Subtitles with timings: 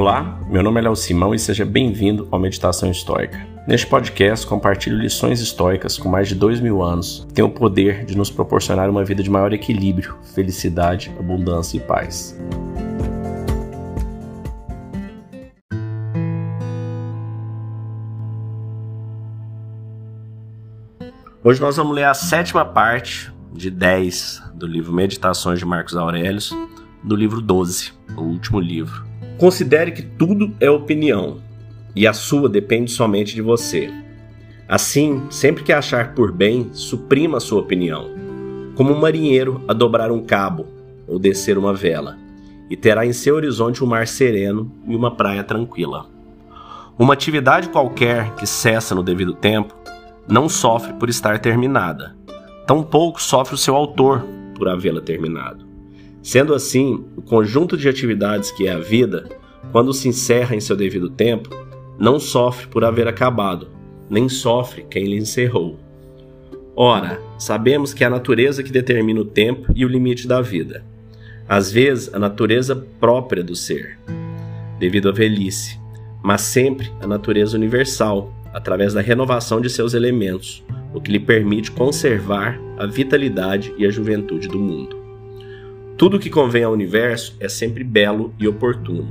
[0.00, 3.46] Olá, meu nome é Léo Simão e seja bem-vindo ao Meditação Histórica.
[3.68, 8.06] Neste podcast, compartilho lições históricas com mais de dois mil anos que têm o poder
[8.06, 12.34] de nos proporcionar uma vida de maior equilíbrio, felicidade, abundância e paz.
[21.44, 26.56] Hoje nós vamos ler a sétima parte de 10 do livro Meditações de Marcos Aurelius,
[27.04, 29.09] do livro 12, o último livro.
[29.40, 31.38] Considere que tudo é opinião
[31.96, 33.90] e a sua depende somente de você.
[34.68, 38.10] Assim, sempre que achar por bem, suprima a sua opinião,
[38.76, 40.66] como um marinheiro a dobrar um cabo
[41.08, 42.18] ou descer uma vela,
[42.68, 46.04] e terá em seu horizonte um mar sereno e uma praia tranquila.
[46.98, 49.74] Uma atividade qualquer que cessa no devido tempo
[50.28, 52.14] não sofre por estar terminada,
[52.66, 54.22] tampouco sofre o seu autor
[54.54, 55.69] por havê-la terminado.
[56.22, 59.28] Sendo assim, o conjunto de atividades que é a vida,
[59.72, 61.48] quando se encerra em seu devido tempo,
[61.98, 63.68] não sofre por haver acabado,
[64.08, 65.78] nem sofre quem lhe encerrou.
[66.76, 70.84] Ora, sabemos que é a natureza que determina o tempo e o limite da vida.
[71.48, 73.98] Às vezes, a natureza própria do ser,
[74.78, 75.78] devido à velhice,
[76.22, 81.70] mas sempre a natureza universal, através da renovação de seus elementos, o que lhe permite
[81.70, 84.99] conservar a vitalidade e a juventude do mundo.
[86.00, 89.06] Tudo que convém ao universo é sempre belo e oportuno.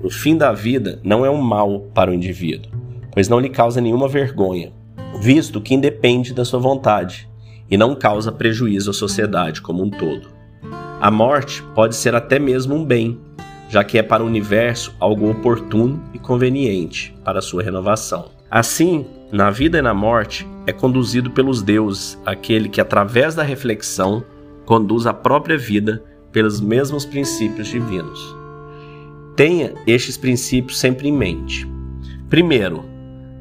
[0.00, 2.70] O fim da vida não é um mal para o indivíduo,
[3.10, 4.72] pois não lhe causa nenhuma vergonha,
[5.20, 7.28] visto que independe da sua vontade
[7.68, 10.28] e não causa prejuízo à sociedade como um todo.
[11.00, 13.18] A morte pode ser até mesmo um bem,
[13.68, 18.26] já que é para o universo algo oportuno e conveniente para sua renovação.
[18.48, 24.24] Assim, na vida e na morte, é conduzido pelos deuses aquele que, através da reflexão,
[24.64, 28.36] conduz a própria vida pelos mesmos princípios divinos.
[29.36, 31.68] Tenha estes princípios sempre em mente.
[32.28, 32.84] Primeiro,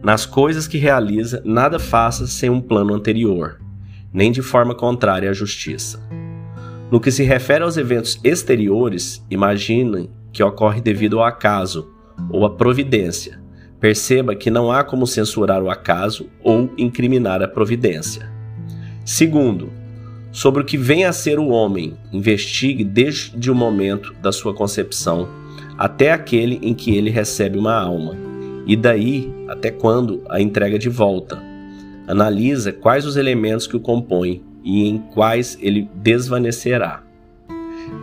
[0.04, 3.60] nas coisas que realiza, nada faça sem um plano anterior,
[4.12, 6.02] nem de forma contrária à justiça.
[6.92, 11.90] No que se refere aos eventos exteriores, imagine que ocorre devido ao acaso
[12.30, 13.42] ou à providência.
[13.80, 18.32] Perceba que não há como censurar o acaso ou incriminar a providência.
[19.06, 19.72] Segundo,
[20.34, 25.30] sobre o que vem a ser o homem, investigue desde o momento da sua concepção
[25.78, 28.18] até aquele em que ele recebe uma alma,
[28.66, 31.42] e daí até quando a entrega de volta.
[32.08, 37.04] Analisa quais os elementos que o compõem e em quais ele desvanecerá.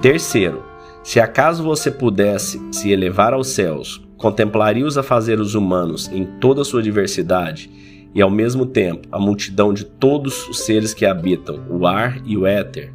[0.01, 0.63] Terceiro,
[1.03, 6.65] se acaso você pudesse se elevar aos céus, contemplaria os afazeres humanos em toda a
[6.65, 7.71] sua diversidade
[8.15, 12.37] e ao mesmo tempo a multidão de todos os seres que habitam o ar e
[12.37, 12.93] o éter.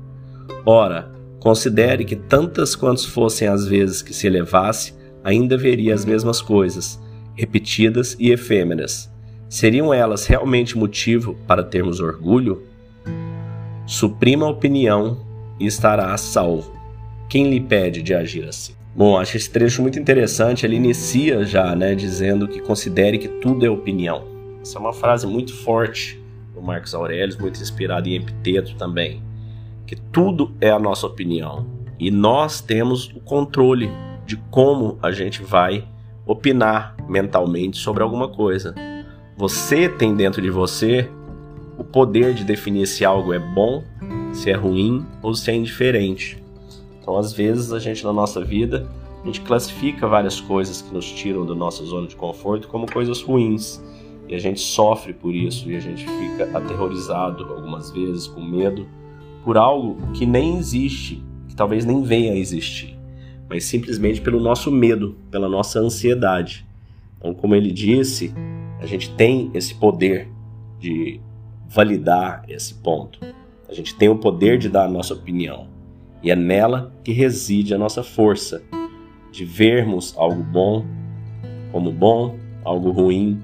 [0.66, 4.94] Ora, considere que tantas quantas fossem as vezes que se elevasse,
[5.24, 7.00] ainda veria as mesmas coisas,
[7.36, 9.12] repetidas e efêmeras.
[9.48, 12.64] Seriam elas realmente motivo para termos orgulho?
[13.86, 15.20] Suprima a opinião
[15.60, 16.74] e estará a salvo.
[17.30, 18.74] Quem lhe pede de agir assim?
[18.96, 20.66] Bom, acho esse trecho muito interessante.
[20.66, 24.35] Ele inicia já, né, dizendo que considere que tudo é opinião.
[24.66, 26.20] Essa é uma frase muito forte
[26.56, 29.22] do Marcos Aurelius, muito inspirada em Epiteto também,
[29.86, 31.68] que tudo é a nossa opinião
[32.00, 33.92] e nós temos o controle
[34.26, 35.88] de como a gente vai
[36.26, 38.74] opinar mentalmente sobre alguma coisa.
[39.38, 41.08] Você tem dentro de você
[41.78, 43.84] o poder de definir se algo é bom,
[44.34, 46.44] se é ruim ou se é indiferente.
[47.00, 48.90] Então, às vezes, a gente na nossa vida,
[49.22, 53.22] a gente classifica várias coisas que nos tiram da nossa zona de conforto como coisas
[53.22, 53.80] ruins.
[54.28, 58.88] E a gente sofre por isso e a gente fica aterrorizado algumas vezes, com medo,
[59.44, 62.98] por algo que nem existe, que talvez nem venha a existir,
[63.48, 66.66] mas simplesmente pelo nosso medo, pela nossa ansiedade.
[67.20, 68.34] Então, como ele disse,
[68.80, 70.28] a gente tem esse poder
[70.80, 71.20] de
[71.68, 73.20] validar esse ponto.
[73.70, 75.68] A gente tem o poder de dar a nossa opinião.
[76.24, 78.64] E é nela que reside a nossa força
[79.32, 80.86] de vermos algo bom
[81.72, 83.42] como bom, algo ruim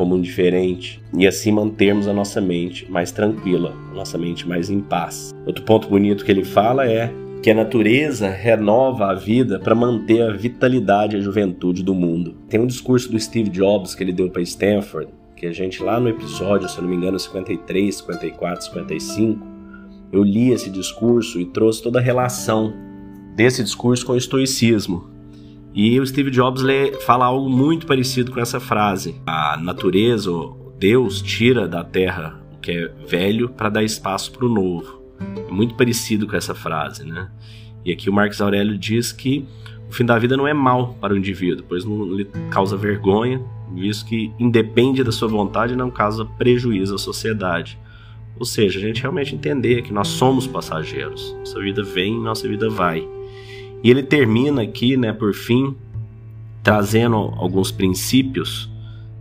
[0.00, 4.70] como um diferente e assim mantermos a nossa mente mais tranquila, a nossa mente mais
[4.70, 5.30] em paz.
[5.44, 7.12] Outro ponto bonito que ele fala é
[7.42, 12.34] que a natureza renova a vida para manter a vitalidade e a juventude do mundo.
[12.48, 16.00] Tem um discurso do Steve Jobs que ele deu para Stanford, que a gente lá
[16.00, 19.46] no episódio, se eu não me engano, 53, 54, 55,
[20.14, 22.72] eu li esse discurso e trouxe toda a relação
[23.36, 25.09] desse discurso com o estoicismo.
[25.74, 26.62] E o Steve Jobs
[27.04, 29.20] fala algo muito parecido com essa frase.
[29.26, 30.30] A natureza,
[30.78, 35.00] Deus, tira da terra o que é velho para dar espaço para o novo.
[35.48, 37.30] É muito parecido com essa frase, né?
[37.84, 39.46] E aqui o Marcos Aurélio diz que
[39.88, 43.42] o fim da vida não é mal para o indivíduo, pois não lhe causa vergonha,
[43.74, 47.78] visto que independe da sua vontade não causa prejuízo à sociedade.
[48.38, 51.34] Ou seja, a gente realmente entender que nós somos passageiros.
[51.40, 53.06] Nossa vida vem, nossa vida vai.
[53.82, 55.74] E ele termina aqui, né, por fim,
[56.62, 58.70] trazendo alguns princípios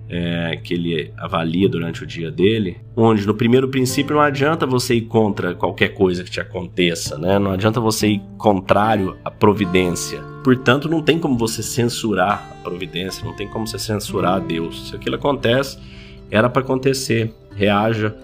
[0.10, 4.96] é, que ele avalia durante o dia dele, onde no primeiro princípio não adianta você
[4.96, 7.38] ir contra qualquer coisa que te aconteça, né?
[7.38, 10.20] Não adianta você ir contrário à providência.
[10.44, 14.90] Portanto, não tem como você censurar a providência, não tem como você censurar a Deus.
[14.90, 15.78] Se aquilo acontece,
[16.32, 17.32] era para acontecer.
[17.56, 18.16] Reaja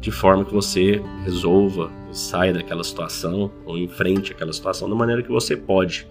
[0.00, 5.30] de forma que você resolva saia daquela situação ou enfrente aquela situação da maneira que
[5.30, 6.06] você pode.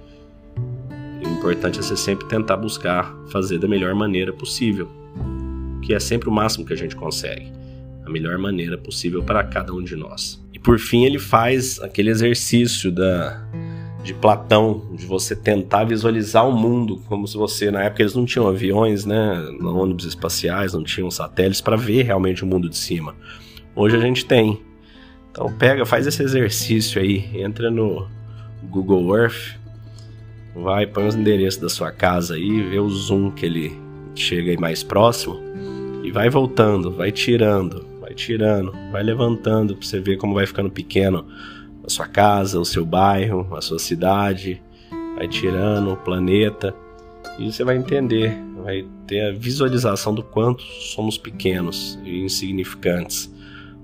[1.22, 4.90] E o importante é você sempre tentar buscar fazer da melhor maneira possível
[5.82, 7.52] que é sempre o máximo que a gente consegue,
[8.06, 10.40] a melhor maneira possível para cada um de nós.
[10.54, 13.44] E por fim, ele faz aquele exercício da
[14.04, 18.24] de Platão, de você tentar visualizar o mundo como se você, na época eles não
[18.24, 23.16] tinham aviões, né, ônibus espaciais, não tinham satélites para ver realmente o mundo de cima.
[23.76, 24.62] Hoje a gente tem.
[25.32, 28.08] Então pega, faz esse exercício aí, entra no
[28.64, 29.58] Google Earth,
[30.56, 33.80] vai, põe os endereços da sua casa aí, vê o zoom que ele
[34.16, 35.40] chega aí mais próximo
[36.04, 40.70] e vai voltando, vai tirando, vai tirando, vai levantando para você ver como vai ficando
[40.70, 41.26] pequeno
[41.86, 44.62] a sua casa, o seu bairro, a sua cidade,
[45.16, 46.74] vai tirando o planeta
[47.38, 53.32] e você vai entender, vai ter a visualização do quanto somos pequenos e insignificantes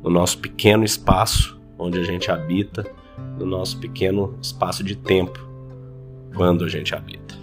[0.04, 2.86] no nosso pequeno espaço onde a gente habita,
[3.38, 5.40] no nosso pequeno espaço de tempo
[6.34, 7.36] quando a gente habita.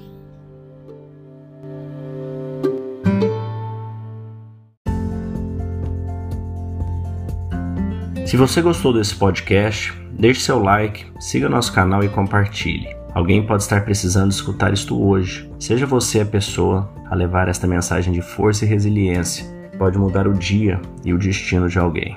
[8.27, 12.89] Se você gostou desse podcast, deixe seu like, siga nosso canal e compartilhe.
[13.15, 15.51] Alguém pode estar precisando escutar isto hoje.
[15.59, 19.45] Seja você a pessoa a levar esta mensagem de força e resiliência.
[19.79, 22.17] Pode mudar o dia e o destino de alguém.